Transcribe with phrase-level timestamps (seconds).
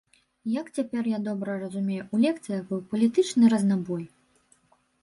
[0.61, 4.03] Як цяпер я добра разумею, у лекцыях быў палітычны разнабой.